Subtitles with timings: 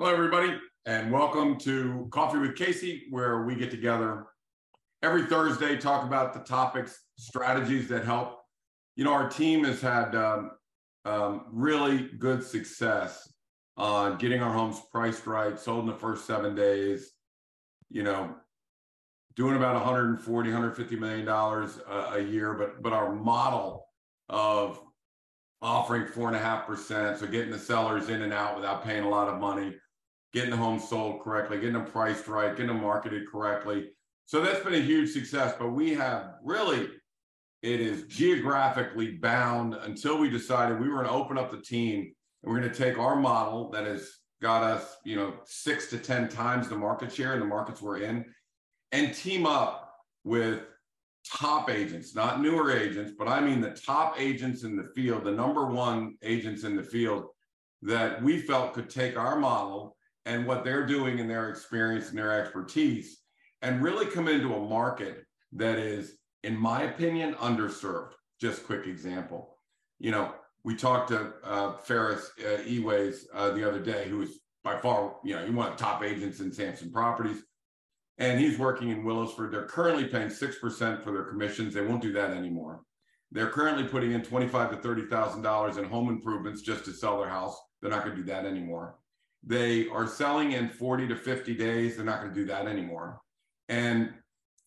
[0.00, 0.56] Hello, everybody,
[0.86, 4.26] and welcome to Coffee with Casey, where we get together
[5.02, 8.38] every Thursday, talk about the topics, strategies that help.
[8.94, 10.52] You know, our team has had um,
[11.04, 13.28] um, really good success
[13.76, 17.10] on getting our homes priced right, sold in the first seven days.
[17.90, 18.36] You know,
[19.34, 23.88] doing about 140, 150 million dollars a, a year, but but our model
[24.28, 24.80] of
[25.60, 29.02] offering four and a half percent, so getting the sellers in and out without paying
[29.02, 29.74] a lot of money
[30.32, 33.90] getting the home sold correctly, getting them priced right, getting them marketed correctly.
[34.26, 35.54] So that's been a huge success.
[35.58, 36.88] But we have really,
[37.62, 42.12] it is geographically bound until we decided we were going to open up the team
[42.42, 44.10] and we're going to take our model that has
[44.42, 47.98] got us, you know, six to 10 times the market share in the markets we're
[47.98, 48.24] in
[48.92, 50.60] and team up with
[51.26, 55.32] top agents, not newer agents, but I mean the top agents in the field, the
[55.32, 57.26] number one agents in the field
[57.82, 59.96] that we felt could take our model
[60.28, 63.22] and what they're doing in their experience and their expertise
[63.62, 68.12] and really come into a market that is, in my opinion, underserved.
[68.38, 69.56] Just quick example.
[69.98, 74.38] You know, we talked to uh, Ferris uh, Eways uh, the other day, who is
[74.62, 77.42] by far, you know, one of the top agents in Samson Properties.
[78.18, 79.50] And he's working in Willowsford.
[79.50, 81.72] They're currently paying 6% for their commissions.
[81.72, 82.82] They won't do that anymore.
[83.32, 87.20] They're currently putting in twenty-five to thirty thousand dollars in home improvements just to sell
[87.20, 87.58] their house.
[87.80, 88.96] They're not going to do that anymore.
[89.44, 91.96] They are selling in 40 to 50 days.
[91.96, 93.20] They're not going to do that anymore.
[93.68, 94.12] And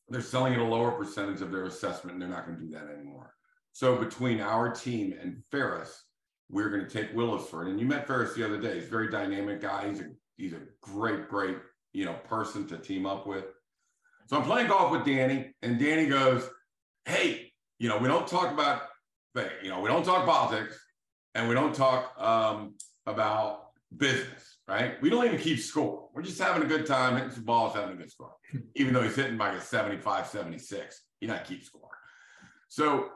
[0.09, 2.71] they're selling at a lower percentage of their assessment, and they're not going to do
[2.71, 3.33] that anymore.
[3.73, 6.03] So between our team and Ferris,
[6.49, 7.69] we're going to take Willowsford.
[7.69, 8.75] And you met Ferris the other day.
[8.75, 9.89] He's a very dynamic guy.
[9.89, 11.57] He's a he's a great, great,
[11.93, 13.45] you know, person to team up with.
[14.27, 16.49] So I'm playing golf with Danny, and Danny goes,
[17.05, 18.83] Hey, you know, we don't talk about
[19.63, 20.77] you know, we don't talk politics
[21.35, 22.75] and we don't talk um,
[23.05, 25.01] about business right?
[25.01, 26.09] We don't even keep score.
[26.13, 28.33] We're just having a good time, hitting some balls, having a good score.
[28.75, 31.89] even though he's hitting like a 75, 76, he not keep score.
[32.67, 33.09] So,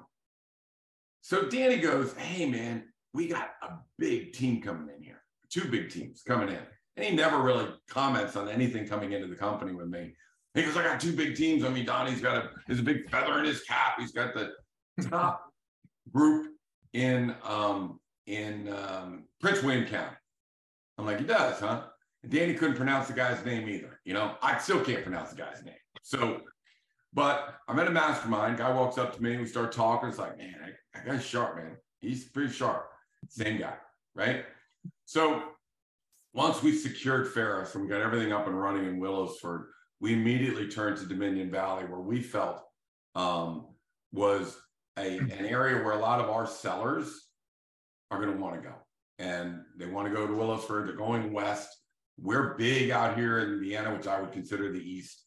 [1.21, 2.83] so Danny goes, hey man,
[3.13, 6.59] we got a big team coming in here, two big teams coming in.
[6.97, 10.13] And he never really comments on anything coming into the company with me.
[10.53, 11.65] He goes, I got two big teams.
[11.65, 13.95] I mean, Donnie's got a there's a big feather in his cap.
[13.99, 14.51] He's got the
[15.09, 15.51] top
[16.13, 16.53] group
[16.93, 20.15] in um, in um, Prince William County.
[20.97, 21.83] I'm like, he does, huh?
[22.23, 23.99] And Danny couldn't pronounce the guy's name either.
[24.05, 25.75] You know, I still can't pronounce the guy's name.
[26.01, 26.41] So,
[27.13, 28.57] but I'm at a mastermind.
[28.57, 29.37] Guy walks up to me.
[29.37, 30.09] We start talking.
[30.09, 30.55] It's like, man,
[30.93, 31.77] that guy's sharp, man.
[31.99, 32.87] He's pretty sharp.
[33.29, 33.75] Same guy,
[34.15, 34.45] right?
[35.05, 35.43] So
[36.33, 39.65] once we secured Ferris and we got everything up and running in Willowsford,
[39.99, 42.61] we immediately turned to Dominion Valley, where we felt
[43.15, 43.67] um,
[44.11, 44.57] was
[44.97, 47.29] a, an area where a lot of our sellers
[48.11, 48.75] are going to want to go
[49.19, 50.85] and they want to go to Willowsford.
[50.85, 51.69] They're going west.
[52.17, 55.23] We're big out here in Indiana, which I would consider the east.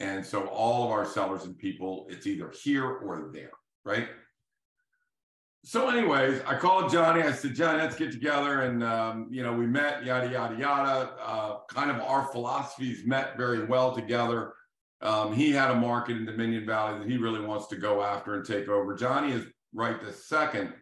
[0.00, 3.52] And so all of our sellers and people, it's either here or there,
[3.84, 4.08] right?
[5.64, 7.22] So, anyways, I called Johnny.
[7.22, 8.60] I said, Johnny, let's get together.
[8.62, 11.10] And, um, you know, we met, yada, yada, yada.
[11.20, 14.52] Uh, kind of our philosophies met very well together.
[15.00, 18.34] Um, he had a market in Dominion Valley that he really wants to go after
[18.34, 18.94] and take over.
[18.94, 19.44] Johnny is
[19.74, 20.72] right this second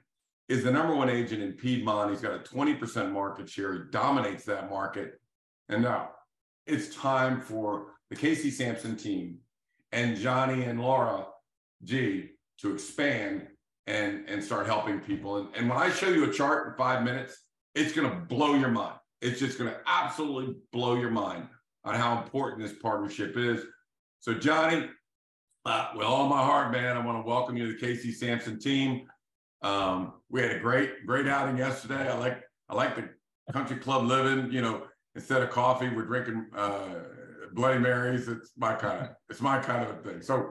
[0.49, 2.11] is the number one agent in Piedmont.
[2.11, 3.73] He's got a 20% market share.
[3.73, 5.21] He dominates that market.
[5.69, 6.11] And now
[6.67, 9.39] it's time for the Casey Samson team
[9.93, 11.27] and Johnny and Laura
[11.83, 13.47] G to expand
[13.87, 15.39] and, and start helping people.
[15.39, 17.39] And, and when I show you a chart in five minutes,
[17.75, 18.97] it's going to blow your mind.
[19.21, 21.49] It's just going to absolutely blow your mind
[21.85, 23.63] on how important this partnership is.
[24.21, 24.89] So, Johnny,
[25.67, 28.59] uh, with all my heart, man, I want to welcome you to the Casey Samson
[28.59, 29.07] team.
[29.65, 32.09] Um, we had a great, great outing yesterday.
[32.09, 33.09] I like, I like the
[33.51, 34.53] country club living.
[34.53, 34.83] You know,
[35.15, 36.89] instead of coffee, we're drinking uh,
[37.55, 38.29] Bloody Marys.
[38.29, 40.21] It's my kind of, it's my kind of thing.
[40.21, 40.51] So,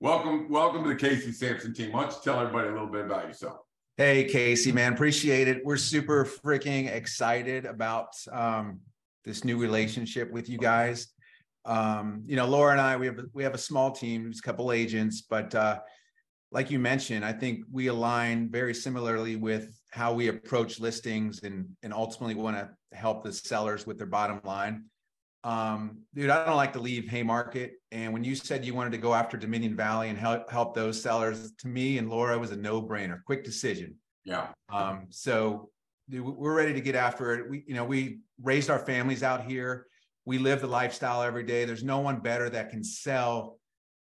[0.00, 1.92] welcome, welcome to the Casey Samson team.
[1.92, 3.58] Why don't you tell everybody a little bit about yourself?
[3.98, 5.62] Hey, Casey, man, appreciate it.
[5.62, 8.80] We're super freaking excited about um,
[9.26, 11.08] this new relationship with you guys.
[11.66, 14.72] Um, you know, Laura and I, we have we have a small team, a couple
[14.72, 15.80] agents, but uh,
[16.54, 21.66] like you mentioned, I think we align very similarly with how we approach listings and
[21.82, 24.84] and ultimately want to help the sellers with their bottom line.
[25.42, 27.72] Um, dude, I don't like to leave Haymarket.
[27.90, 31.02] And when you said you wanted to go after Dominion Valley and help help those
[31.02, 33.96] sellers, to me and Laura was a no brainer, quick decision.
[34.24, 34.46] Yeah.
[34.72, 35.70] Um, so
[36.08, 37.50] dude, we're ready to get after it.
[37.50, 39.88] We, you know, we raised our families out here.
[40.24, 41.64] We live the lifestyle every day.
[41.64, 43.58] There's no one better that can sell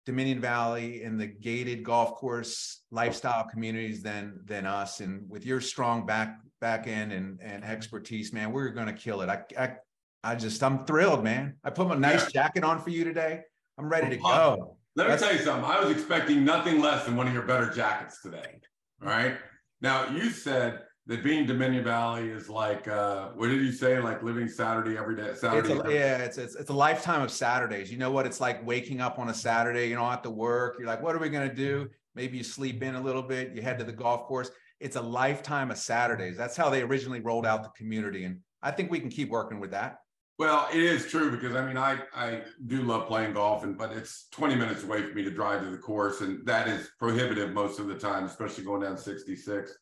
[0.06, 5.00] Dominion Valley and the gated golf course lifestyle communities than than us.
[5.00, 9.20] And with your strong back back end and and expertise, man, we're going to kill
[9.20, 9.28] it.
[9.28, 9.76] I, I
[10.24, 11.54] I just, I'm thrilled, man.
[11.62, 12.42] I put my nice yeah.
[12.42, 13.42] jacket on for you today.
[13.78, 14.76] I'm ready to go.
[14.96, 15.64] Let me That's- tell you something.
[15.70, 18.60] I was expecting nothing less than one of your better jackets today.
[19.02, 19.36] All right.
[19.80, 24.00] Now you said that being Dominion Valley is like uh, what did you say?
[24.00, 25.34] Like living Saturday every day.
[25.34, 25.72] Saturday.
[25.72, 27.92] It's a, yeah, it's, it's it's a lifetime of Saturdays.
[27.92, 29.88] You know what it's like waking up on a Saturday.
[29.88, 30.76] You don't have to work.
[30.78, 31.88] You're like, what are we gonna do?
[32.14, 33.52] Maybe you sleep in a little bit.
[33.54, 34.50] You head to the golf course.
[34.80, 36.36] It's a lifetime of Saturdays.
[36.36, 39.60] That's how they originally rolled out the community, and I think we can keep working
[39.60, 40.00] with that.
[40.38, 43.92] Well, it is true because I mean I I do love playing golf, and but
[43.92, 47.52] it's 20 minutes away for me to drive to the course, and that is prohibitive
[47.52, 49.72] most of the time, especially going down 66.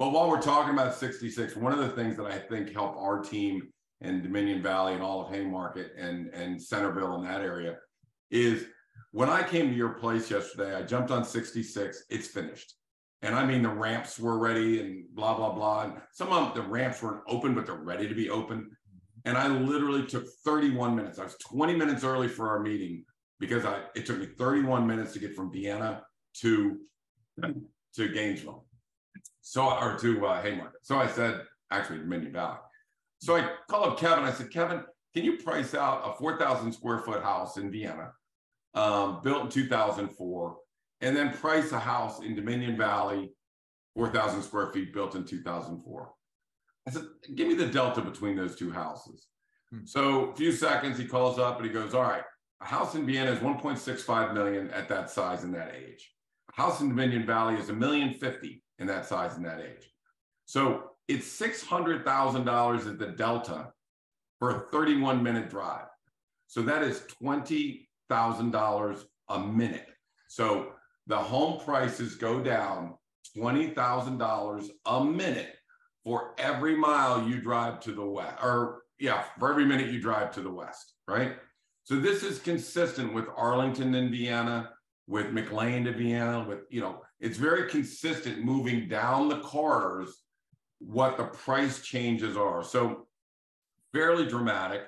[0.00, 3.20] But while we're talking about 66, one of the things that I think helped our
[3.20, 3.68] team
[4.00, 7.76] and Dominion Valley and all of Haymarket and, and Centreville in that area
[8.30, 8.64] is
[9.12, 12.76] when I came to your place yesterday, I jumped on 66, it's finished.
[13.20, 15.82] And I mean, the ramps were ready and blah, blah, blah.
[15.82, 18.70] And some of the ramps weren't open, but they're ready to be open.
[19.26, 21.18] And I literally took 31 minutes.
[21.18, 23.04] I was 20 minutes early for our meeting
[23.38, 26.04] because I it took me 31 minutes to get from Vienna
[26.40, 26.78] to,
[27.96, 28.64] to Gainesville.
[29.40, 30.80] So, or to uh, Haymarket.
[30.82, 32.58] So I said, actually, Dominion Valley.
[33.20, 34.24] So I called up Kevin.
[34.24, 34.82] I said, Kevin,
[35.14, 38.12] can you price out a 4,000 square foot house in Vienna,
[38.74, 40.56] um, built in 2004,
[41.00, 43.32] and then price a house in Dominion Valley,
[43.96, 46.12] 4,000 square feet, built in 2004?
[46.86, 47.02] I said,
[47.34, 49.26] give me the delta between those two houses.
[49.70, 49.84] Hmm.
[49.84, 52.22] So a few seconds, he calls up and he goes, all right,
[52.60, 56.12] a house in Vienna is 1.65 million at that size and that age.
[56.52, 59.90] A house in Dominion Valley is a million fifty in that size and that age.
[60.46, 63.72] So it's $600,000 at the Delta
[64.38, 65.86] for a 31 minute drive.
[66.48, 69.86] So that is $20,000 a minute.
[70.28, 70.72] So
[71.06, 72.94] the home prices go down
[73.36, 75.54] $20,000 a minute
[76.02, 80.32] for every mile you drive to the west, or yeah, for every minute you drive
[80.32, 81.36] to the west, right?
[81.84, 84.70] So this is consistent with Arlington, Indiana,
[85.06, 90.22] with McLean to Vienna, with, you know, it's very consistent moving down the corridors
[90.78, 92.64] what the price changes are.
[92.64, 93.06] So
[93.92, 94.82] fairly dramatic.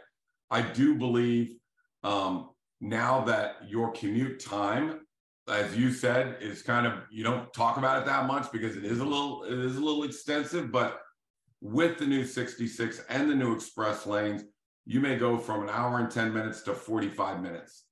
[0.51, 1.57] I do believe
[2.03, 2.51] um,
[2.81, 5.01] now that your commute time,
[5.49, 8.85] as you said, is kind of you don't talk about it that much because it
[8.85, 11.01] is a little it is a little extensive, but
[11.61, 14.43] with the new 66 and the new express lanes,
[14.85, 17.85] you may go from an hour and 10 minutes to 45 minutes.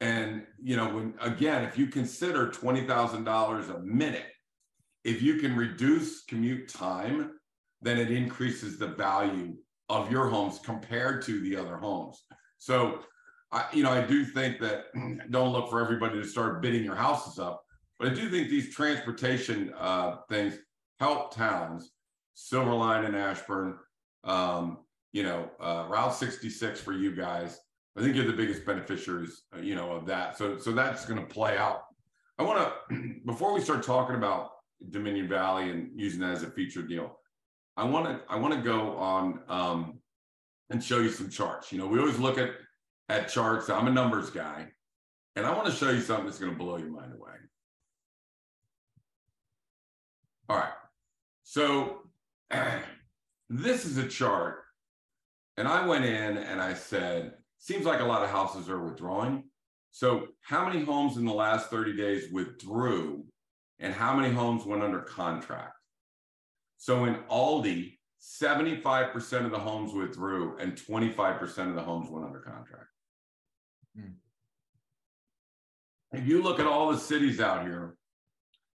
[0.00, 4.26] And you know, when again, if you consider twenty thousand dollars a minute,
[5.04, 7.32] if you can reduce commute time,
[7.82, 9.54] then it increases the value
[9.88, 12.24] of your homes compared to the other homes.
[12.58, 13.00] So,
[13.50, 14.84] I, you know, I do think that
[15.30, 17.62] don't look for everybody to start bidding your houses up,
[17.98, 20.58] but I do think these transportation uh, things
[21.00, 21.90] help towns,
[22.36, 23.78] Silverline and Ashburn,
[24.24, 24.78] um,
[25.12, 27.58] you know, uh, Route 66 for you guys,
[27.96, 30.38] I think you're the biggest beneficiaries, uh, you know, of that.
[30.38, 31.82] So, so that's going to play out.
[32.38, 34.50] I want to, before we start talking about
[34.90, 37.18] Dominion Valley and using that as a feature deal,
[37.76, 39.98] I want to, I want to go on um,
[40.70, 41.72] and show you some charts.
[41.72, 42.50] You know, we always look at
[43.08, 43.70] at charts.
[43.70, 44.66] I'm a numbers guy,
[45.36, 47.32] and I want to show you something that's going to blow your mind away.
[50.48, 50.72] All right,
[51.42, 52.02] so
[53.50, 54.64] this is a chart,
[55.56, 59.44] and I went in and I said seems like a lot of houses are withdrawing.
[59.90, 63.24] So, how many homes in the last 30 days withdrew
[63.78, 65.74] and how many homes went under contract?
[66.76, 72.40] So, in Aldie, 75% of the homes withdrew and 25% of the homes went under
[72.40, 72.88] contract.
[73.96, 74.12] Hmm.
[76.12, 77.96] If you look at all the cities out here,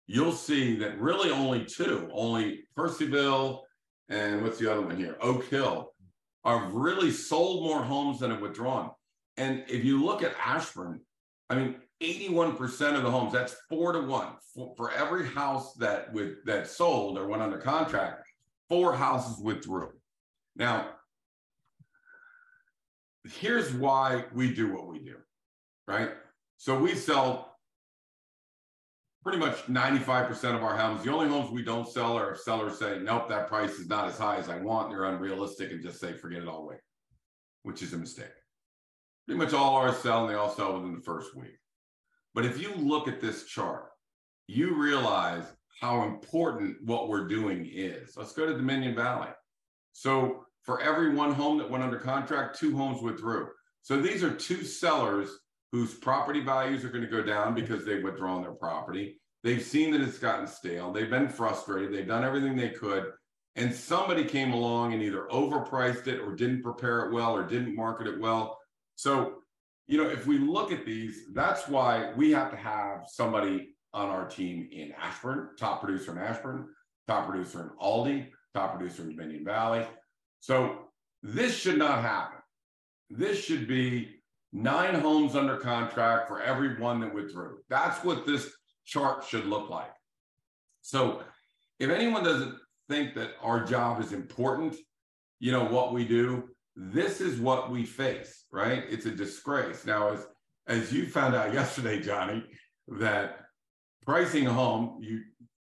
[0.07, 3.61] you'll see that really only two, only Purcellville
[4.09, 5.17] and what's the other one here?
[5.21, 5.92] Oak Hill
[6.45, 8.91] have really sold more homes than have withdrawn.
[9.37, 11.01] And if you look at Ashburn,
[11.49, 14.27] I mean, 81% of the homes, that's four to one.
[14.53, 18.27] For, for every house that with that sold or went under contract,
[18.69, 19.91] four houses withdrew.
[20.55, 20.89] Now,
[23.23, 25.15] here's why we do what we do,
[25.87, 26.11] right?
[26.57, 27.52] So we sell
[29.23, 31.03] pretty much 95% of our homes.
[31.03, 34.07] The only homes we don't sell are if sellers say, nope, that price is not
[34.07, 34.89] as high as I want.
[34.89, 36.75] They're unrealistic and just say, forget it all away,
[37.63, 38.25] which is a mistake.
[39.25, 41.57] Pretty much all ours sell and they all sell within the first week.
[42.33, 43.85] But if you look at this chart,
[44.47, 45.45] you realize
[45.79, 48.17] how important what we're doing is.
[48.17, 49.29] Let's go to Dominion Valley.
[49.93, 53.47] So for every one home that went under contract, two homes withdrew.
[53.83, 55.29] So these are two sellers
[55.73, 59.19] whose property values are going to go down because they've withdrawn their property.
[59.43, 60.93] They've seen that it's gotten stale.
[60.93, 61.91] They've been frustrated.
[61.91, 63.11] They've done everything they could.
[63.55, 67.75] and somebody came along and either overpriced it or didn't prepare it well or didn't
[67.75, 68.57] market it well.
[68.95, 69.43] So,
[69.87, 74.09] you know, if we look at these, that's why we have to have somebody on
[74.09, 76.67] our team in Ashburn, top producer in Ashburn,
[77.07, 79.85] top producer in Aldie, top producer in Dominion Valley.
[80.39, 80.87] So
[81.21, 82.39] this should not happen.
[83.09, 84.22] This should be
[84.53, 87.57] nine homes under contract for every one that withdrew.
[87.69, 88.51] That's what this
[88.85, 89.91] chart should look like.
[90.81, 91.23] So
[91.79, 92.55] if anyone doesn't
[92.87, 94.75] think that our job is important,
[95.39, 98.83] you know, what we do, this is what we face, right?
[98.89, 99.85] It's a disgrace.
[99.85, 100.25] Now, as
[100.67, 102.43] as you found out yesterday, Johnny,
[102.99, 103.39] that
[104.05, 105.21] pricing a home, you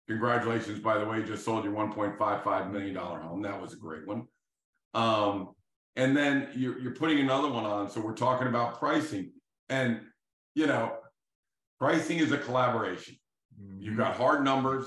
[0.09, 3.43] congratulations, by the way, just sold your $1.55 million home.
[3.43, 4.27] That was a great one.
[4.95, 5.51] Um,
[5.97, 7.91] and then you're, you're putting another one on.
[7.91, 9.33] So we're talking about pricing.
[9.69, 10.01] And,
[10.55, 10.93] you know,
[11.79, 13.17] pricing is a collaboration.
[13.61, 13.81] Mm-hmm.
[13.83, 14.87] You've got hard numbers,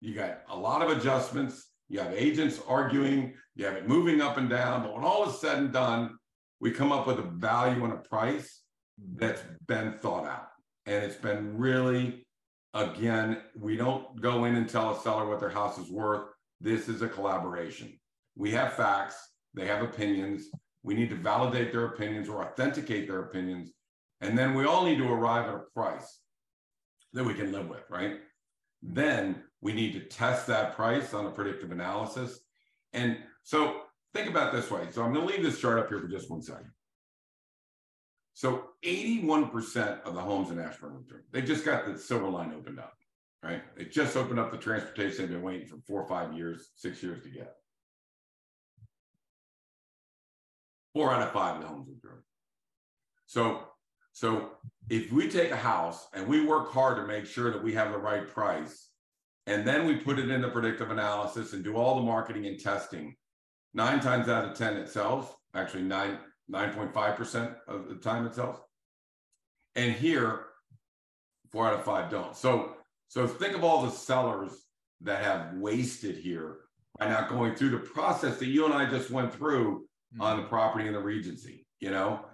[0.00, 4.36] you got a lot of adjustments, you have agents arguing, you have it moving up
[4.36, 4.82] and down.
[4.82, 6.16] But when all is said and done,
[6.60, 8.62] we come up with a value and a price
[9.00, 9.18] mm-hmm.
[9.18, 10.48] that's been thought out.
[10.86, 12.26] And it's been really
[12.76, 16.28] Again, we don't go in and tell a seller what their house is worth.
[16.60, 17.98] This is a collaboration.
[18.36, 19.16] We have facts,
[19.56, 20.44] they have opinions.
[20.82, 23.72] We need to validate their opinions or authenticate their opinions.
[24.20, 26.20] And then we all need to arrive at a price
[27.14, 28.18] that we can live with, right?
[28.82, 32.38] Then we need to test that price on a predictive analysis.
[32.92, 33.80] And so
[34.14, 34.86] think about this way.
[34.90, 36.70] So I'm going to leave this chart up here for just one second.
[38.34, 42.92] So 81% of the homes in Ashburn they just got the silver line opened up,
[43.42, 43.62] right?
[43.76, 47.02] They just opened up the transportation they've been waiting for four or five years, six
[47.02, 47.54] years to get.
[50.96, 52.24] Four out of five of the homes are
[53.26, 53.64] So,
[54.14, 54.52] so
[54.88, 57.92] if we take a house and we work hard to make sure that we have
[57.92, 58.88] the right price,
[59.46, 63.14] and then we put it into predictive analysis and do all the marketing and testing,
[63.74, 66.16] nine times out of 10 it sells, actually nine,
[66.50, 68.56] 9.5% of the time it sells.
[69.74, 70.46] And here,
[71.52, 72.34] four out of five don't.
[72.34, 72.72] So,
[73.08, 74.52] so think of all the sellers
[75.02, 76.60] that have wasted here
[76.98, 80.22] by not going through the process that you and I just went through mm-hmm.
[80.22, 82.24] on the property in the Regency, you know?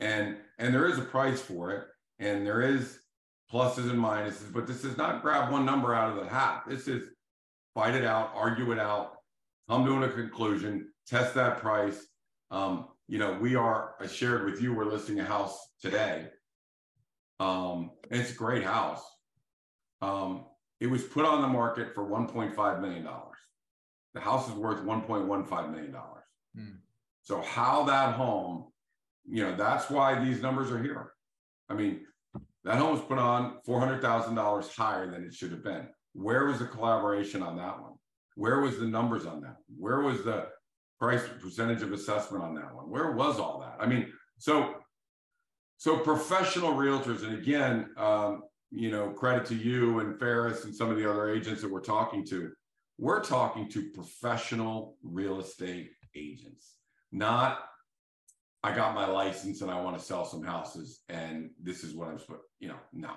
[0.00, 1.84] And and there is a price for it,
[2.18, 2.98] and there is
[3.52, 6.64] pluses and minuses, but this is not grab one number out of the hat.
[6.66, 7.08] This is
[7.74, 9.12] fight it out, argue it out,
[9.68, 12.06] come to a conclusion, test that price.
[12.50, 16.28] Um, you know, we are, I shared with you, we're listing a house today.
[17.40, 19.02] Um, it's a great house.
[20.00, 20.46] Um,
[20.80, 23.06] it was put on the market for $1.5 million.
[24.14, 25.96] The house is worth $1.15 million.
[26.56, 26.70] Hmm.
[27.22, 28.66] So, how that home,
[29.28, 31.12] you know, that's why these numbers are here.
[31.68, 32.00] I mean,
[32.64, 35.88] that home was put on $400,000 higher than it should have been.
[36.12, 37.92] Where was the collaboration on that one?
[38.36, 39.56] Where was the numbers on that?
[39.78, 40.48] Where was the
[40.98, 42.90] price percentage of assessment on that one?
[42.90, 43.76] Where was all that?
[43.80, 44.74] I mean, so
[45.82, 50.90] so professional realtors, and again, um, you know, credit to you and Ferris and some
[50.90, 52.52] of the other agents that we're talking to.
[52.98, 56.76] We're talking to professional real estate agents,
[57.12, 57.58] not
[58.64, 62.08] I got my license and I want to sell some houses and this is what
[62.08, 63.10] I'm supposed, you know, no.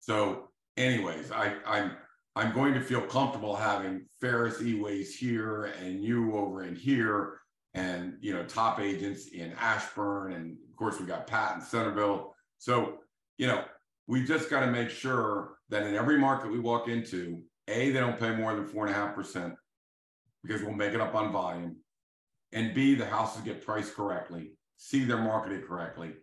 [0.00, 1.92] So, anyways, I I'm
[2.36, 7.38] I'm going to feel comfortable having Ferris Eways here and you over in here
[7.74, 12.34] and you know top agents in Ashburn and of course we got Pat in Centreville.
[12.58, 12.98] So
[13.38, 13.64] you know
[14.08, 18.00] we just got to make sure that in every market we walk into, a they
[18.00, 19.54] don't pay more than four and a half percent
[20.42, 21.76] because we'll make it up on volume,
[22.54, 26.14] and b the houses get priced correctly, c they're marketed correctly,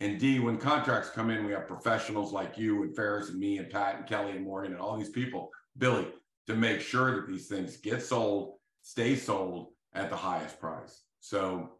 [0.00, 3.58] and D, when contracts come in, we have professionals like you and Ferris and me
[3.58, 6.08] and Pat and Kelly and Morgan and all these people, Billy,
[6.46, 11.02] to make sure that these things get sold, stay sold at the highest price.
[11.20, 11.70] So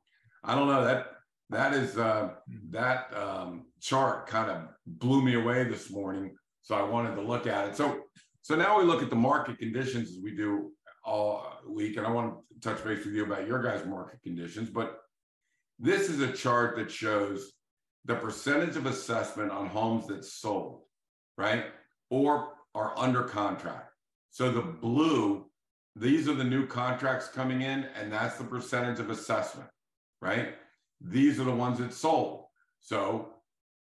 [0.44, 1.08] I don't know that
[1.50, 2.30] that is uh,
[2.70, 6.34] that um, chart kind of blew me away this morning.
[6.62, 7.76] So I wanted to look at it.
[7.76, 8.04] So
[8.42, 10.70] so now we look at the market conditions as we do
[11.04, 14.70] all week, and I want to touch base with you about your guys' market conditions.
[14.70, 15.00] But
[15.78, 17.52] this is a chart that shows
[18.04, 20.82] the percentage of assessment on homes that sold,
[21.36, 21.66] right?
[22.10, 23.90] Or are under contract.
[24.30, 25.46] So the blue,
[25.96, 29.68] these are the new contracts coming in, and that's the percentage of assessment,
[30.20, 30.54] right?
[31.00, 32.46] These are the ones that sold.
[32.80, 33.34] So,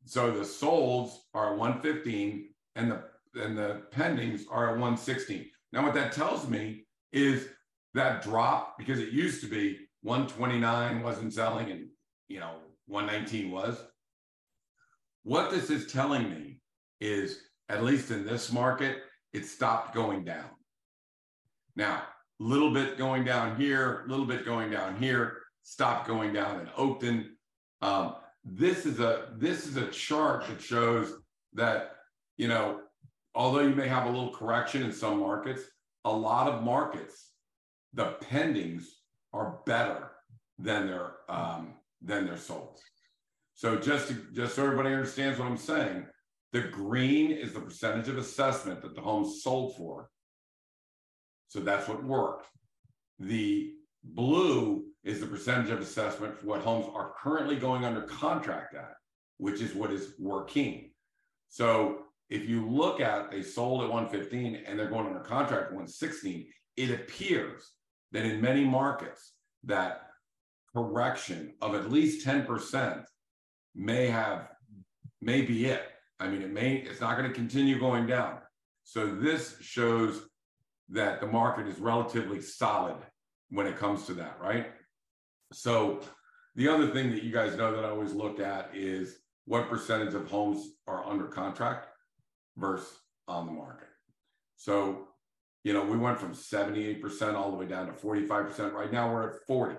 [0.04, 3.02] so the solds are 115 and the
[3.34, 5.50] and the pendings are at 116.
[5.72, 7.48] Now, what that tells me is
[7.94, 11.88] that drop because it used to be 129 wasn't selling and
[12.28, 13.78] you know 119 was
[15.28, 16.60] what this is telling me
[17.00, 19.02] is, at least in this market,
[19.34, 20.48] it stopped going down.
[21.76, 22.04] Now,
[22.40, 26.60] a little bit going down here, a little bit going down here, stopped going down
[26.60, 27.26] in Oakton.
[27.82, 31.12] Um, this is a this is a chart that shows
[31.52, 31.96] that
[32.38, 32.80] you know
[33.34, 35.60] although you may have a little correction in some markets,
[36.08, 37.32] a lot of markets,
[37.94, 38.84] the pendings
[39.32, 40.10] are better
[40.58, 42.80] than their um, than their solds.
[43.54, 46.06] So just to, just so everybody understands what I'm saying,
[46.52, 50.10] the green is the percentage of assessment that the home's sold for.
[51.48, 52.46] So that's what worked.
[53.18, 53.74] The
[54.04, 58.94] blue is the percentage of assessment for what homes are currently going under contract at,
[59.38, 60.90] which is what is working.
[61.48, 65.72] So if you look at they sold at 115 and they're going under contract at
[65.72, 67.72] 116, it appears
[68.12, 70.02] that in many markets that
[70.74, 73.04] correction of at least 10%
[73.74, 74.48] may have
[75.20, 75.82] may be it.
[76.20, 78.38] I mean, it may it's not going to continue going down.
[78.84, 80.28] So this shows
[80.90, 82.96] that the market is relatively solid
[83.50, 84.68] when it comes to that, right?
[85.52, 86.00] So
[86.54, 90.14] the other thing that you guys know that I always look at is what percentage
[90.14, 91.87] of homes are under contract
[92.58, 93.88] versus on the market.
[94.56, 95.08] So,
[95.64, 98.72] you know, we went from 78% all the way down to 45%.
[98.72, 99.76] Right now we're at 40.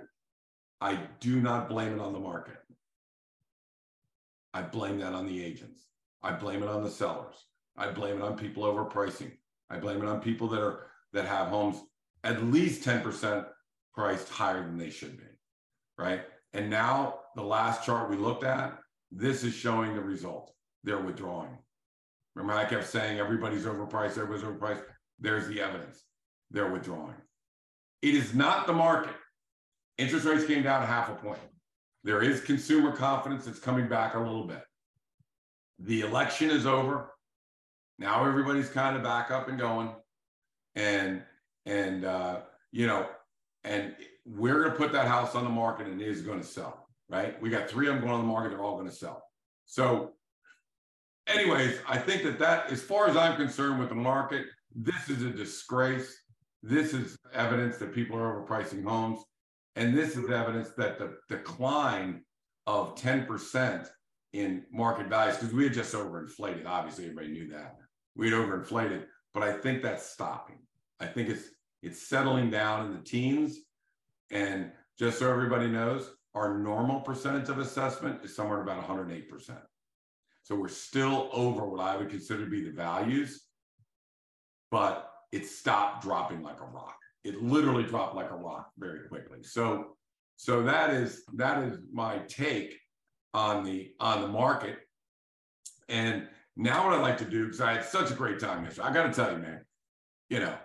[0.82, 2.58] I do not blame it on the market.
[4.54, 5.82] I blame that on the agents.
[6.24, 7.36] I blame it on the sellers.
[7.78, 9.32] I blame it on people overpricing.
[9.70, 11.78] I blame it on people that are that have homes
[12.24, 13.46] at least 10%
[13.94, 15.24] priced higher than they should be.
[15.98, 16.22] Right.
[16.54, 18.78] And now the last chart we looked at,
[19.12, 20.54] this is showing the result.
[20.84, 21.58] They're withdrawing.
[22.36, 24.84] Remember, I kept saying everybody's overpriced, everybody's overpriced.
[25.20, 26.04] There's the evidence.
[26.52, 27.16] They're withdrawing.
[28.02, 29.14] It is not the market.
[29.98, 31.40] Interest rates came down half a point.
[32.04, 34.64] There is consumer confidence that's coming back a little bit.
[35.80, 37.12] The election is over.
[37.98, 39.94] Now everybody's kind of back up and going.
[40.76, 41.24] And
[41.66, 43.08] and uh, you know,
[43.64, 43.94] and
[44.26, 47.40] we're gonna put that house on the market and it is gonna sell, right?
[47.42, 49.24] We got three of them going on the market, they're all gonna sell.
[49.66, 50.14] So,
[51.30, 55.24] anyways, I think that that, as far as I'm concerned with the market, this is
[55.24, 56.16] a disgrace.
[56.62, 59.24] This is evidence that people are overpricing homes.
[59.76, 62.24] And this is evidence that the decline
[62.68, 63.88] of 10%
[64.34, 66.66] in market values, because we had just overinflated.
[66.66, 67.78] Obviously, everybody knew that.
[68.16, 70.60] We had overinflated, but I think that's stopping.
[71.00, 71.50] I think it's
[71.82, 73.60] it's settling down in the teens.
[74.32, 79.58] And just so everybody knows, our normal percentage of assessment is somewhere about 108%.
[80.50, 83.44] So we're still over what I would consider to be the values,
[84.72, 89.44] but it stopped dropping like a rock it literally dropped like a rock very quickly.
[89.44, 89.98] So,
[90.38, 92.78] so that is that is my take
[93.34, 94.78] on the on the market.
[95.90, 98.88] And now what I like to do because I had such a great time yesterday.
[98.88, 99.62] I got to tell you, man,
[100.30, 100.56] you know,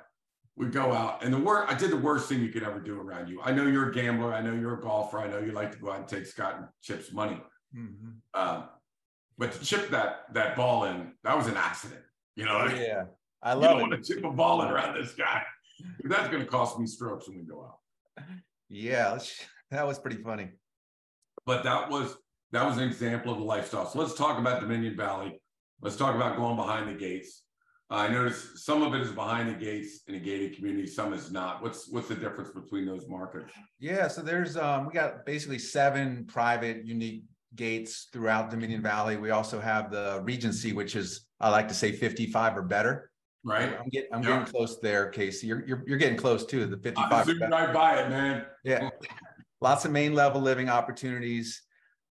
[0.57, 1.73] we go out and the worst.
[1.73, 3.41] I did the worst thing you could ever do around you.
[3.43, 4.33] I know you're a gambler.
[4.33, 5.19] I know you're a golfer.
[5.19, 7.41] I know you like to go out and take Scott and Chip's money.
[7.77, 8.41] Mm-hmm.
[8.41, 8.69] Um,
[9.39, 12.03] but to chip that that ball in, that was an accident.
[12.37, 13.05] You know, yeah,
[13.43, 13.83] I love you don't it.
[13.91, 15.43] want to chip a ball in around this guy
[16.05, 18.27] that's going to cost me strokes when we go out.
[18.69, 19.19] Yeah,
[19.71, 20.51] that was pretty funny.
[21.47, 22.17] But that was
[22.53, 23.87] that was an example of the lifestyle.
[23.87, 25.41] So let's talk about Dominion Valley.
[25.81, 27.43] Let's talk about going behind the gates.
[27.91, 31.13] Uh, I noticed some of it is behind the gates in a gated community, some
[31.13, 31.63] is not.
[31.63, 33.53] What's what's the difference between those markets?
[33.79, 37.25] Yeah, so there's um, we got basically seven private unique
[37.57, 39.17] gates throughout Dominion Valley.
[39.17, 43.11] We also have the Regency, which is I like to say 55 or better.
[43.45, 43.79] Right.
[43.79, 44.39] I'm getting I'm yeah.
[44.39, 45.47] getting close there, Casey.
[45.47, 47.29] You're you're, you're getting close to the 55.
[47.29, 48.47] I'm right by it, man.
[48.65, 48.89] Yeah.
[49.61, 51.63] Lots of main level living opportunities.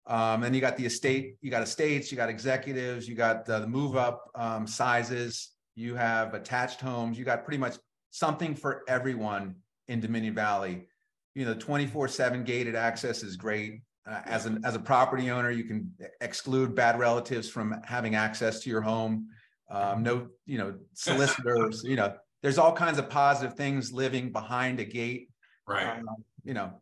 [0.05, 3.59] Um, then you got the estate, you got estates, you got executives, you got the,
[3.59, 7.77] the move up um, sizes, you have attached homes, you got pretty much
[8.11, 9.55] something for everyone
[9.87, 10.87] in Dominion Valley.
[11.35, 13.81] You know, 24 7 gated access is great.
[14.05, 15.89] Uh, as an as a property owner, you can
[16.19, 19.27] exclude bad relatives from having access to your home
[19.73, 24.79] um, no, you know, solicitors, you know, there's all kinds of positive things living behind
[24.79, 25.29] a gate.
[25.67, 25.97] Right.
[25.97, 26.05] Um,
[26.43, 26.81] you know,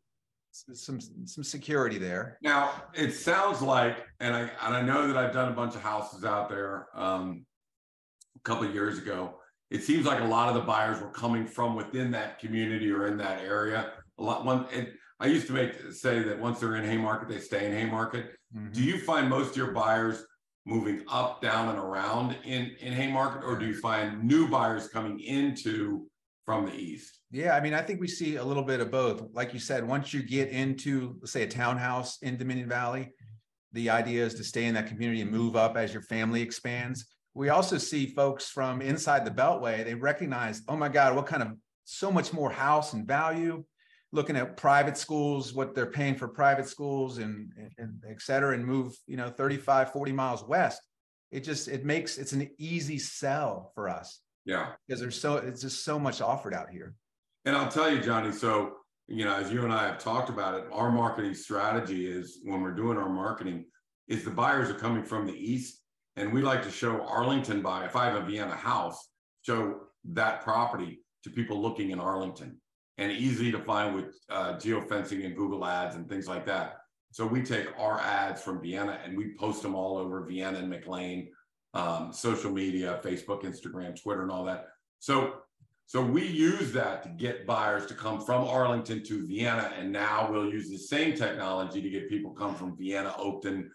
[0.52, 2.38] some some security there.
[2.42, 5.82] Now it sounds like, and I and I know that I've done a bunch of
[5.82, 7.46] houses out there um,
[8.36, 9.36] a couple of years ago.
[9.70, 13.08] It seems like a lot of the buyers were coming from within that community or
[13.08, 13.94] in that area.
[14.18, 14.66] A lot one.
[14.74, 18.32] It, I used to make say that once they're in Haymarket, they stay in Haymarket.
[18.56, 18.72] Mm-hmm.
[18.72, 20.26] Do you find most of your buyers
[20.66, 25.20] moving up, down, and around in in Haymarket, or do you find new buyers coming
[25.20, 26.08] into
[26.44, 27.20] from the east?
[27.30, 29.24] Yeah, I mean, I think we see a little bit of both.
[29.32, 33.14] Like you said, once you get into, let's say, a townhouse in Dominion Valley,
[33.74, 37.06] the idea is to stay in that community and move up as your family expands.
[37.36, 41.44] We also see folks from inside the Beltway, they recognize, oh my God, what kind
[41.44, 41.54] of
[41.86, 43.64] so much more house and value.
[44.14, 48.66] Looking at private schools, what they're paying for private schools and, and et cetera, and
[48.66, 50.82] move, you know, 35, 40 miles west.
[51.32, 54.20] It just, it makes, it's an easy sell for us.
[54.46, 54.74] Yeah.
[54.86, 56.94] Because there's so, it's just so much offered out here.
[57.46, 58.74] And I'll tell you, Johnny, so,
[59.08, 62.62] you know, as you and I have talked about it, our marketing strategy is when
[62.62, 63.66] we're doing our marketing,
[64.08, 65.82] is the buyers are coming from the east
[66.16, 69.10] and we like to show Arlington by, if I have a Vienna house,
[69.44, 72.60] show that property to people looking in Arlington
[73.02, 76.78] and easy to find with uh, geofencing and Google ads and things like that.
[77.10, 80.70] So we take our ads from Vienna and we post them all over Vienna and
[80.70, 81.30] McLean,
[81.74, 84.68] um, social media, Facebook, Instagram, Twitter, and all that.
[85.00, 85.38] So,
[85.88, 90.32] so we use that to get buyers to come from Arlington to Vienna, and now
[90.32, 93.68] we'll use the same technology to get people come from Vienna, Oakton,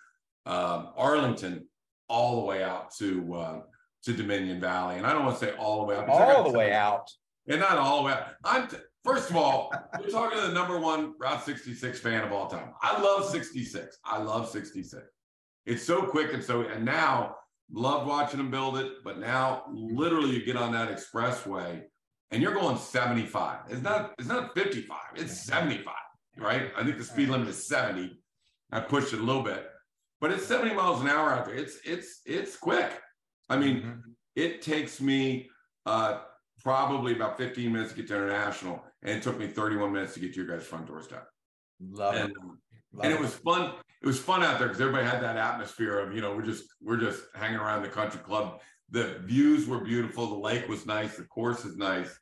[0.46, 1.66] uh, Arlington
[2.08, 3.60] all the way out to uh,
[4.04, 4.96] to Dominion Valley.
[4.96, 6.08] And I don't want to say all the way out.
[6.08, 7.10] All the way out.
[7.48, 8.28] And not all the way out.
[8.44, 12.32] I'm t- first of all, we're talking to the number one Route 66 fan of
[12.32, 12.70] all time.
[12.82, 13.98] I love 66.
[14.04, 15.02] I love 66.
[15.64, 17.36] It's so quick and so and now
[17.72, 18.92] love watching them build it.
[19.04, 21.82] But now literally you get on that expressway
[22.30, 23.60] and you're going 75.
[23.70, 25.94] It's not it's not 55, it's 75,
[26.38, 26.70] right?
[26.76, 28.20] I think the speed limit is 70.
[28.72, 29.66] I pushed it a little bit
[30.20, 31.54] but it's 70 miles an hour out there.
[31.54, 32.90] It's it's it's quick.
[33.48, 34.10] I mean, mm-hmm.
[34.34, 35.48] it takes me
[35.84, 36.20] uh,
[36.62, 40.20] probably about 15 minutes to get to international, and it took me 31 minutes to
[40.20, 41.26] get to your guys' front doorstep.
[41.80, 42.36] Love and, it.
[42.92, 43.72] Love and it, was fun.
[44.02, 46.64] It was fun out there because everybody had that atmosphere of you know we're just
[46.82, 48.60] we're just hanging around the country club.
[48.90, 50.28] The views were beautiful.
[50.28, 51.16] The lake was nice.
[51.16, 52.16] The course is nice.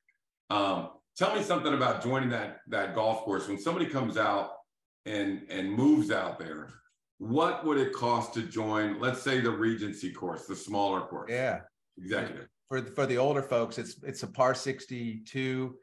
[0.51, 4.51] Um, tell me something about joining that that golf course when somebody comes out
[5.07, 6.71] and and moves out there
[7.19, 11.31] what would it cost to join, let's say the Regency course, the smaller course?
[11.31, 11.61] Yeah.
[11.99, 12.49] Executive.
[12.69, 15.77] For, for the older folks, it's it's a par 62,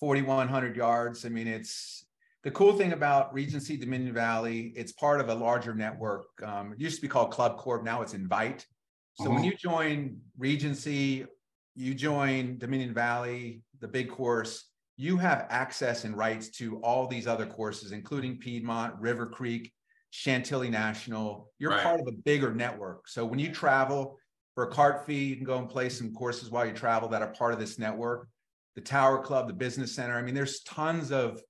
[0.00, 1.24] 4,100 yards.
[1.24, 2.04] I mean, it's
[2.42, 6.26] the cool thing about Regency Dominion Valley, it's part of a larger network.
[6.42, 8.66] Um, it used to be called Club Corp, now it's Invite.
[9.14, 9.34] So uh-huh.
[9.34, 11.26] when you join Regency,
[11.74, 17.26] you join Dominion Valley, the big course, you have access and rights to all these
[17.26, 19.72] other courses, including Piedmont, River Creek,
[20.10, 21.50] Chantilly National.
[21.58, 21.82] You're right.
[21.82, 23.08] part of a bigger network.
[23.08, 24.18] So when you travel
[24.54, 27.22] for a cart fee, you can go and play some courses while you travel that
[27.22, 28.28] are part of this network.
[28.76, 30.16] The Tower Club, the Business Center.
[30.16, 31.40] I mean, there's tons of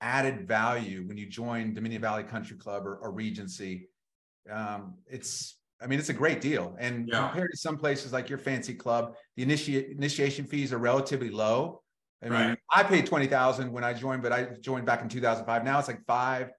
[0.00, 3.88] added value when you join Dominion Valley Country Club or, or Regency.
[4.50, 6.76] Um, it's, I mean, it's a great deal.
[6.78, 7.28] And yeah.
[7.28, 11.82] compared to some places like your fancy club, the initiate initiation fees are relatively low.
[12.22, 12.58] I mean, right.
[12.72, 15.64] I paid 20,000 when I joined, but I joined back in 2005.
[15.64, 16.50] Now it's like five,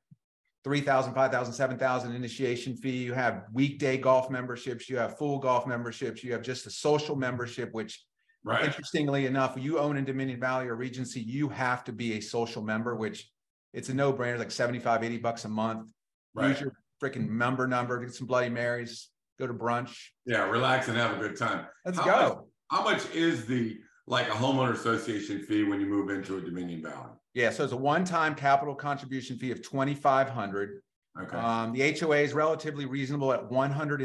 [0.63, 3.03] 3,000, 5,000, 7,000 initiation fee.
[3.03, 4.89] You have weekday golf memberships.
[4.89, 6.23] You have full golf memberships.
[6.23, 8.05] You have just a social membership, which
[8.47, 8.65] right.
[8.65, 12.61] interestingly enough, you own in Dominion Valley or Regency, you have to be a social
[12.61, 13.29] member, which
[13.73, 15.91] it's a no brainer, like 75, 80 bucks a month.
[16.33, 16.49] Right.
[16.49, 19.95] Use your freaking member number, get some Bloody Marys, go to brunch.
[20.25, 21.65] Yeah, relax and have a good time.
[21.85, 22.11] Let's how go.
[22.11, 22.37] Much,
[22.69, 26.81] how much is the like a homeowner association fee when you move into a Dominion
[26.81, 27.11] Valley?
[27.33, 30.81] Yeah, so it's a one-time capital contribution fee of twenty-five hundred.
[31.21, 31.37] Okay.
[31.37, 34.01] Um, the HOA is relatively reasonable at one hundred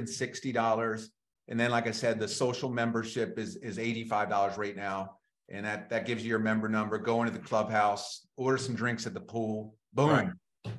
[1.49, 1.61] and sixty dollars.
[1.61, 5.17] And then, like I said, the social membership is is eighty-five dollars right now.
[5.49, 9.07] And that that gives you your member number, go into the clubhouse, order some drinks
[9.07, 9.75] at the pool.
[9.93, 10.09] Boom.
[10.11, 10.29] Right.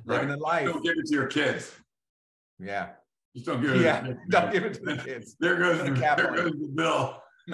[0.06, 0.38] Living right.
[0.38, 0.66] the life.
[0.66, 1.72] Don't give it to your kids.
[2.58, 2.90] Yeah.
[3.34, 5.36] Just don't give it yeah, don't give it to the kids.
[5.40, 7.20] there goes the, there goes the bill.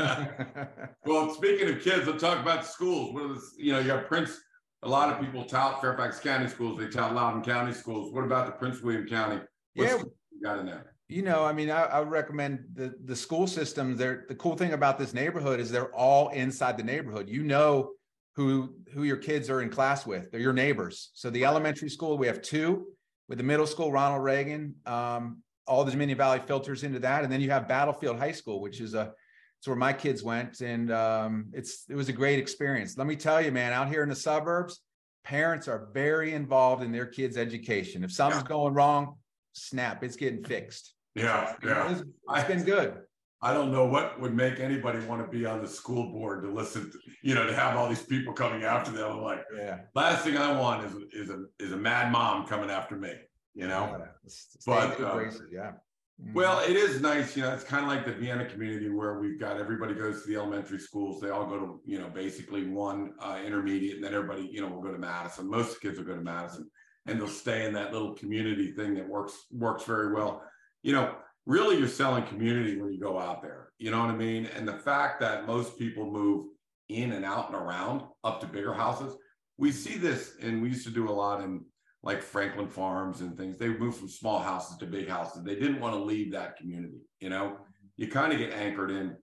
[1.04, 3.12] well, speaking of kids, let's talk about schools.
[3.12, 4.38] What the, you know, you got Prince
[4.82, 8.12] a lot of people tout Fairfax County schools, they tout Loudoun County schools.
[8.12, 9.40] What about the Prince William County?
[9.74, 10.89] What's yeah, you got in there?
[11.10, 13.98] You know, I mean, I, I would recommend the the school systems.
[13.98, 17.28] They're the cool thing about this neighborhood is they're all inside the neighborhood.
[17.28, 17.90] You know
[18.36, 20.30] who who your kids are in class with.
[20.30, 21.10] They're your neighbors.
[21.14, 22.86] So the elementary school, we have two.
[23.28, 27.32] With the middle school, Ronald Reagan, um, all the Dominion Valley filters into that, and
[27.32, 29.12] then you have Battlefield High School, which is a
[29.58, 32.96] it's where my kids went, and um, it's it was a great experience.
[32.96, 34.80] Let me tell you, man, out here in the suburbs,
[35.24, 38.04] parents are very involved in their kids' education.
[38.04, 39.16] If something's going wrong,
[39.54, 40.94] snap, it's getting fixed.
[41.14, 43.02] Yeah, yeah, it's, it's been good.
[43.42, 46.50] I don't know what would make anybody want to be on the school board to
[46.50, 49.10] listen to, you know, to have all these people coming after them.
[49.10, 52.70] I'm like, yeah, last thing I want is is a is a mad mom coming
[52.70, 53.14] after me,
[53.54, 53.96] you know.
[53.98, 54.32] Yeah,
[54.66, 55.72] but uh, yeah.
[56.20, 56.34] Mm-hmm.
[56.34, 57.52] Well, it is nice, you know.
[57.54, 60.78] It's kind of like the Vienna community where we've got everybody goes to the elementary
[60.78, 61.20] schools.
[61.20, 64.68] They all go to, you know, basically one uh, intermediate, and then everybody, you know,
[64.68, 65.48] will go to Madison.
[65.48, 66.70] Most kids will go to Madison,
[67.06, 70.42] and they'll stay in that little community thing that works works very well.
[70.82, 71.14] You know,
[71.46, 73.70] really, you're selling community when you go out there.
[73.78, 74.46] You know what I mean?
[74.56, 76.46] And the fact that most people move
[76.90, 79.16] in and out and around up to bigger houses.
[79.56, 81.64] We see this, and we used to do a lot in
[82.02, 83.58] like Franklin Farms and things.
[83.58, 85.44] They moved from small houses to big houses.
[85.44, 87.00] They didn't want to leave that community.
[87.20, 87.58] You know,
[87.96, 89.16] you kind of get anchored in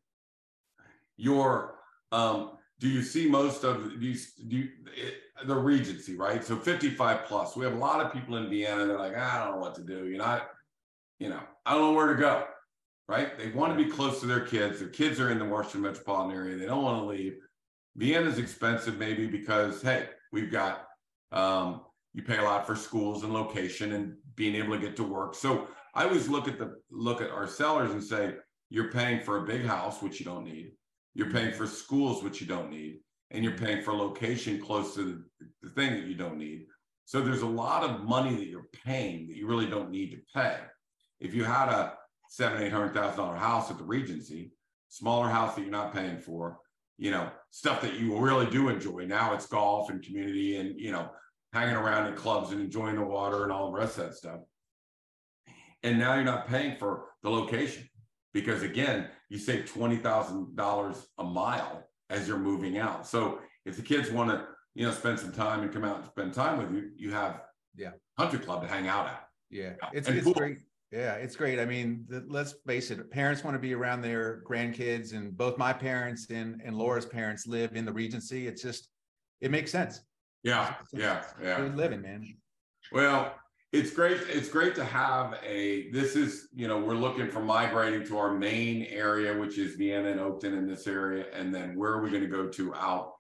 [1.17, 1.76] your.
[2.12, 4.34] Um, do you see most of these?
[4.34, 5.15] do you, it,
[5.48, 6.43] the Regency, right?
[6.43, 7.56] So 55 plus.
[7.56, 8.86] We have a lot of people in Vienna.
[8.86, 10.08] They're like, I don't know what to do.
[10.08, 10.39] You know,
[11.19, 12.45] you know, I don't know where to go.
[13.08, 13.38] Right?
[13.38, 14.80] They want to be close to their kids.
[14.80, 16.58] Their kids are in the Washington metropolitan area.
[16.58, 17.38] They don't want to leave.
[17.95, 20.86] Vienna's expensive, maybe because hey, we've got
[21.32, 21.82] um,
[22.13, 25.36] you pay a lot for schools and location and being able to get to work.
[25.36, 28.34] So I always look at the look at our sellers and say,
[28.69, 30.73] you're paying for a big house, which you don't need.
[31.15, 32.99] You're paying for schools, which you don't need,
[33.32, 36.65] and you're paying for location close to the, the thing that you don't need.
[37.06, 40.17] So there's a lot of money that you're paying that you really don't need to
[40.36, 40.58] pay.
[41.19, 41.93] If you had a
[42.30, 44.51] seven, eight hundred thousand dollar house at the Regency,
[44.89, 46.60] smaller house that you're not paying for,
[46.97, 49.06] you know, stuff that you really do enjoy.
[49.06, 51.10] Now it's golf and community and, you know,
[51.53, 54.39] hanging around in clubs and enjoying the water and all the rest of that stuff.
[55.84, 57.88] And now you're not paying for the location
[58.34, 63.06] because again, you save $20,000 a mile as you're moving out.
[63.06, 66.06] So if the kids want to, you know, spend some time and come out and
[66.06, 67.41] spend time with you, you have
[67.75, 69.27] yeah country club to hang out at.
[69.49, 70.60] Yeah, it's, it's great.
[70.91, 71.60] Yeah, it's great.
[71.60, 75.58] I mean, the, let's face it, parents want to be around their grandkids, and both
[75.58, 78.47] my parents and, and Laura's parents live in the Regency.
[78.47, 78.89] It's just,
[79.41, 80.02] it makes sense.
[80.43, 81.58] Yeah, yeah, yeah.
[81.58, 82.26] Good living, man.
[82.93, 83.36] Well,
[83.73, 84.21] it's great.
[84.30, 85.91] It's great to have a.
[85.91, 90.10] This is, you know, we're looking for migrating to our main area, which is Vienna
[90.10, 93.13] and Oakton in this area, and then where are we going to go to out?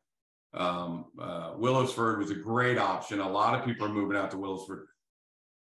[0.53, 3.19] Um, uh, Williamsburg was a great option.
[3.19, 4.87] A lot of people are moving out to Williamsburg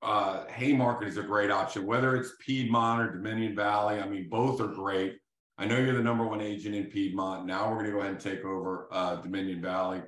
[0.02, 4.00] uh, Haymarket is a great option, whether it's Piedmont or Dominion Valley.
[4.00, 5.18] I mean, both are great.
[5.58, 7.46] I know you're the number one agent in Piedmont.
[7.46, 10.02] Now we're going to go ahead and take over uh, Dominion Valley.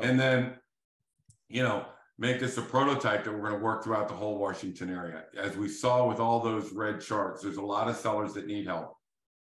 [0.00, 0.54] And then,
[1.48, 1.86] you know,
[2.18, 5.24] make this a prototype that we're going to work throughout the whole Washington area.
[5.36, 8.66] As we saw with all those red charts, there's a lot of sellers that need
[8.66, 8.96] help.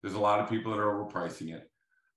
[0.02, 1.70] There's a lot of people that are overpricing it.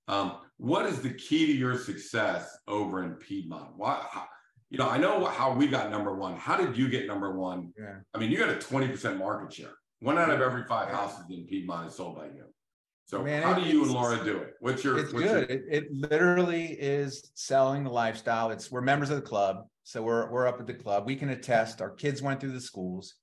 [0.08, 3.72] Um, what is the key to your success over in Piedmont?
[3.76, 4.26] Why, how,
[4.70, 6.36] you know, I know how we got number one.
[6.36, 7.74] How did you get number one?
[7.78, 7.96] Yeah.
[8.14, 9.72] I mean, you got a 20% market share.
[10.00, 12.44] One out of every five houses in Piedmont is sold by you.
[13.06, 14.56] So Man, how do you and Laura do it?
[14.60, 15.50] What's your it's what's good.
[15.50, 15.58] Your...
[15.58, 18.52] It, it literally is selling the lifestyle.
[18.52, 19.66] It's we're members of the club.
[19.84, 21.06] So we're we're up at the club.
[21.06, 23.16] We can attest our kids went through the schools.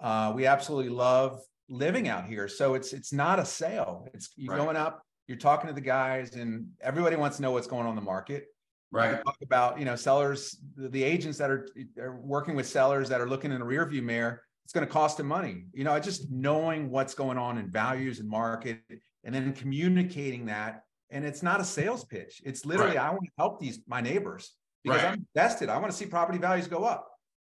[0.00, 2.48] Uh, we absolutely love living out here.
[2.48, 4.08] So it's it's not a sale.
[4.12, 4.58] It's you right.
[4.58, 7.90] going up, you're talking to the guys, and everybody wants to know what's going on
[7.90, 8.46] in the market
[8.92, 9.24] right.
[9.24, 13.28] Talk about you know sellers the agents that are, are working with sellers that are
[13.28, 15.64] looking in the rear view mirror it's going to cost them money.
[15.72, 18.80] You know just knowing what's going on in values and market
[19.24, 22.40] and then communicating that and it's not a sales pitch.
[22.44, 23.04] It's literally right.
[23.04, 24.52] i want to help these my neighbors
[24.84, 25.12] because right.
[25.12, 25.68] i'm invested.
[25.70, 27.10] I want to see property values go up.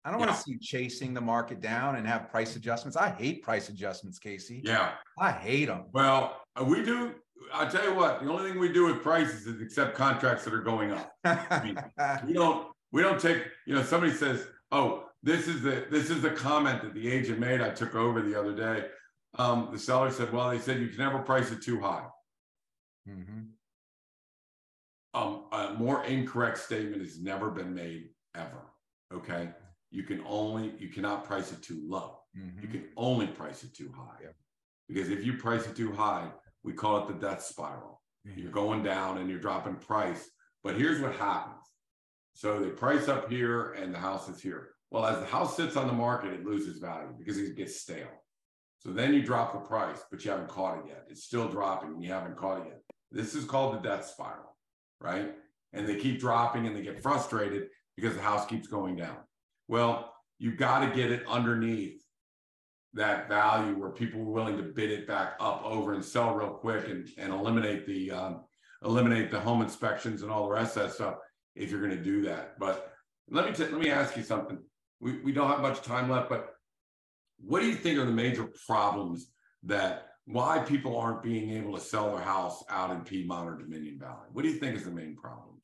[0.04, 0.26] I don't yeah.
[0.26, 2.98] want to see chasing the market down and have price adjustments.
[2.98, 4.63] I hate price adjustments casey.
[4.65, 4.93] Yeah.
[5.19, 7.13] I hate them well uh, we do
[7.54, 10.54] I'll tell you what, the only thing we do with prices is accept contracts that
[10.54, 11.13] are going up.
[11.24, 11.78] I mean,
[12.26, 16.22] we don't we don't take, you know, somebody says, oh, this is the this is
[16.22, 17.62] the comment that the agent made.
[17.62, 18.88] I took over the other day.
[19.36, 22.06] Um, the seller said, well, they said you can never price it too high.
[23.10, 23.41] Mm-hmm.
[25.15, 28.69] Um, a more incorrect statement has never been made ever.
[29.13, 29.50] Okay.
[29.91, 32.19] You can only, you cannot price it too low.
[32.38, 32.62] Mm-hmm.
[32.62, 34.28] You can only price it too high.
[34.88, 36.30] Because if you price it too high,
[36.63, 38.02] we call it the death spiral.
[38.28, 38.39] Mm-hmm.
[38.39, 40.30] You're going down and you're dropping price.
[40.63, 41.62] But here's what happens.
[42.34, 44.69] So they price up here and the house is here.
[44.91, 48.08] Well, as the house sits on the market, it loses value because it gets stale.
[48.80, 51.06] So then you drop the price, but you haven't caught it yet.
[51.10, 52.82] It's still dropping and you haven't caught it yet.
[53.12, 54.56] This is called the death spiral,
[54.99, 55.34] right?
[55.71, 59.17] And they keep dropping and they get frustrated because the house keeps going down.
[59.67, 62.03] Well, you've got to get it underneath
[62.93, 66.49] that value where people were willing to bid it back up over and sell real
[66.49, 68.41] quick and, and eliminate the um,
[68.84, 71.15] eliminate the home inspections and all the rest of that stuff
[71.56, 72.60] if you're going to do that.
[72.60, 72.93] But
[73.29, 74.60] let me t- let me ask you something.
[74.99, 76.53] We we don't have much time left, but
[77.39, 79.32] what do you think are the major problems
[79.63, 83.97] that why people aren't being able to sell their house out in Piedmont or Dominion
[83.99, 84.27] Valley?
[84.32, 85.62] What do you think is the main problems?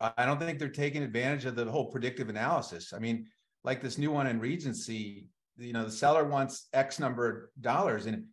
[0.00, 2.92] I don't think they're taking advantage of the whole predictive analysis.
[2.92, 3.26] I mean,
[3.64, 5.26] like this new one in Regency,
[5.58, 8.24] you know the seller wants x number of dollars and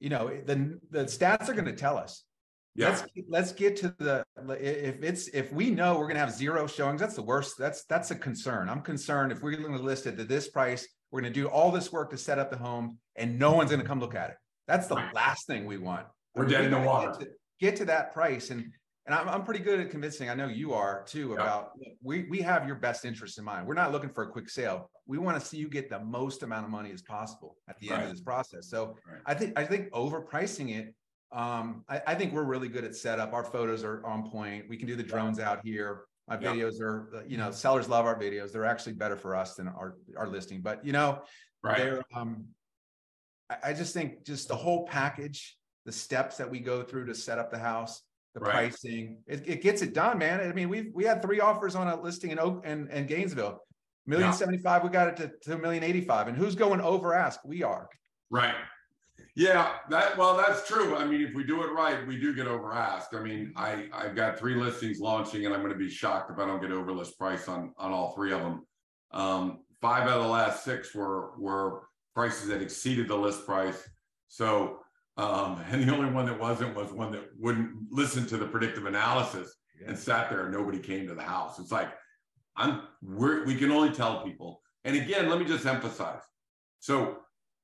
[0.00, 2.24] you know the the stats are going to tell us.
[2.76, 2.88] Yeah.
[2.88, 4.24] let's let's get to the
[4.60, 7.84] if it's if we know we're going to have zero showings that's the worst that's
[7.84, 8.68] that's a concern.
[8.68, 11.46] I'm concerned if we're going to list it at this price we're going to do
[11.46, 14.16] all this work to set up the home and no one's going to come look
[14.16, 14.36] at it.
[14.66, 16.06] That's the last thing we want.
[16.34, 17.12] We're dead in the water.
[17.12, 17.28] get to,
[17.60, 18.72] get to that price and
[19.06, 20.30] and I'm, I'm pretty good at convincing.
[20.30, 21.28] I know you are too.
[21.28, 21.34] Yeah.
[21.34, 21.70] About
[22.02, 23.66] we we have your best interest in mind.
[23.66, 24.90] We're not looking for a quick sale.
[25.06, 27.90] We want to see you get the most amount of money as possible at the
[27.90, 28.68] end of this process.
[28.68, 29.20] So Right.
[29.26, 30.94] I think I think overpricing it.
[31.32, 33.32] Um, I, I think we're really good at setup.
[33.32, 34.68] Our photos are on point.
[34.68, 36.04] We can do the drones out here.
[36.28, 36.52] My Yeah.
[36.52, 38.52] videos are, uh, you know, sellers love our videos.
[38.52, 40.62] They're actually better for us than our our listing.
[40.62, 41.22] But you know,
[41.62, 41.78] Right.
[41.78, 42.46] they're, um,
[43.50, 47.14] I, I just think just the whole package, the steps that we go through to
[47.14, 48.02] set up the house,
[48.34, 48.52] the Right.
[48.52, 50.40] pricing, it, it gets it done, man.
[50.40, 53.60] I mean, we've, we had three offers on a listing in Oak and, and Gainesville.
[54.06, 54.34] Million Yeah.
[54.34, 56.28] seventy-five, we got it to, to million eighty-five.
[56.28, 57.40] And who's going over ask?
[57.44, 57.88] We are.
[58.30, 58.54] Right.
[59.36, 60.94] Yeah, that well, that's true.
[60.94, 63.14] I mean, if we do it right, we do get over asked.
[63.14, 66.38] I mean, I I've got three listings launching, and I'm going to be shocked if
[66.38, 68.66] I don't get over list price on on all three of them.
[69.12, 73.88] Um, five out of the last six were were prices that exceeded the list price.
[74.28, 74.80] So,
[75.16, 78.86] um, and the only one that wasn't was one that wouldn't listen to the predictive
[78.86, 79.54] analysis
[79.86, 81.58] and sat there and nobody came to the house.
[81.58, 81.92] It's like
[82.56, 84.60] I'm we're we can only tell people.
[84.84, 86.22] And again, let me just emphasize.
[86.80, 87.18] So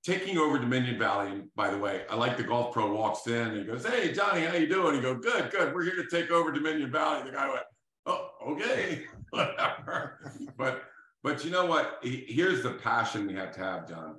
[0.04, 3.48] taking over Dominion Valley, and by the way, I like the golf pro walks in
[3.48, 4.96] and he goes, Hey Johnny, how you doing?
[4.96, 5.74] He go, Good, good.
[5.74, 7.24] We're here to take over Dominion Valley.
[7.24, 7.62] The guy went,
[8.06, 10.32] Oh, okay, whatever.
[10.56, 10.84] but
[11.22, 11.98] but you know what?
[12.02, 14.16] Here's the passion we have to have, John.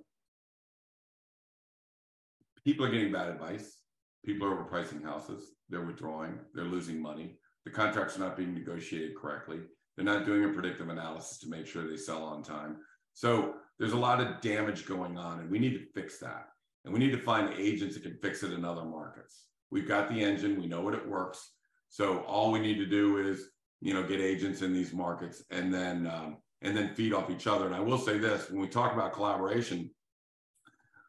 [2.65, 3.77] People are getting bad advice.
[4.25, 5.51] People are overpricing houses.
[5.69, 6.39] They're withdrawing.
[6.53, 7.37] They're losing money.
[7.65, 9.59] The contracts are not being negotiated correctly.
[9.95, 12.77] They're not doing a predictive analysis to make sure they sell on time.
[13.13, 16.47] So there's a lot of damage going on, and we need to fix that.
[16.85, 19.45] And we need to find agents that can fix it in other markets.
[19.69, 21.51] We've got the engine, we know what it works.
[21.89, 23.49] So all we need to do is,
[23.81, 27.47] you know, get agents in these markets and then um, and then feed off each
[27.47, 27.65] other.
[27.65, 29.89] And I will say this: when we talk about collaboration,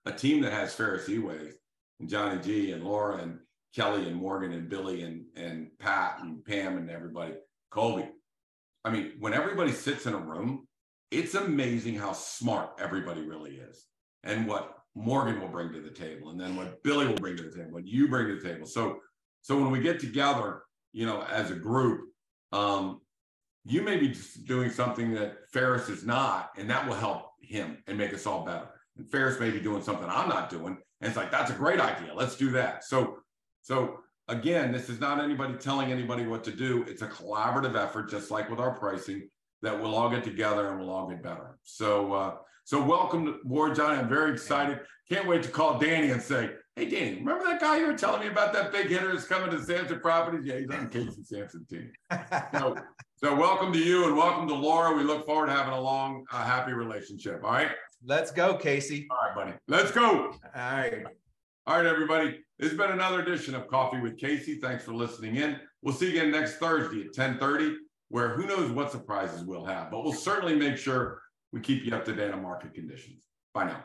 [0.06, 1.54] a team that has Ferris Eways
[2.00, 3.38] and Johnny G and Laura and
[3.74, 7.34] Kelly and Morgan and Billy and and Pat and Pam and everybody,
[7.70, 8.08] Colby.
[8.84, 10.66] I mean, when everybody sits in a room,
[11.10, 13.86] it's amazing how smart everybody really is
[14.24, 17.44] and what Morgan will bring to the table and then what Billy will bring to
[17.44, 18.66] the table, what you bring to the table.
[18.66, 18.98] So
[19.42, 20.62] so when we get together,
[20.92, 22.08] you know, as a group,
[22.52, 23.00] um,
[23.64, 27.96] you may be doing something that Ferris is not, and that will help him and
[27.96, 28.68] make us all better.
[28.96, 31.80] And Ferris may be doing something I'm not doing, and it's like that's a great
[31.80, 32.12] idea.
[32.14, 32.84] Let's do that.
[32.84, 33.18] So
[33.62, 36.84] so again, this is not anybody telling anybody what to do.
[36.88, 39.28] It's a collaborative effort, just like with our pricing,
[39.62, 41.58] that we'll all get together and we'll all get better.
[41.62, 43.98] So, uh, so welcome to board, Johnny.
[43.98, 44.80] I'm very excited.
[45.08, 48.20] Can't wait to call Danny and say, "Hey, Danny, remember that guy you were telling
[48.20, 48.52] me about?
[48.52, 50.46] That big hitter is coming to Samson Properties?
[50.46, 51.90] Yeah, he's on the Casey Samson team.
[52.52, 52.76] So,
[53.16, 54.96] so welcome to you and welcome to Laura.
[54.96, 57.42] We look forward to having a long, uh, happy relationship.
[57.42, 57.72] All right,
[58.04, 59.06] Let's go, Casey.
[59.10, 59.52] all right, buddy.
[59.68, 60.32] Let's go.
[60.32, 61.04] All right.
[61.66, 62.40] All right, everybody.
[62.58, 64.56] It's been another edition of Coffee with Casey.
[64.56, 65.58] Thanks for listening in.
[65.82, 67.76] We'll see you again next Thursday at 1030,
[68.08, 71.20] where who knows what surprises we'll have, but we'll certainly make sure
[71.52, 73.22] we keep you up to date on market conditions.
[73.54, 73.84] Bye now.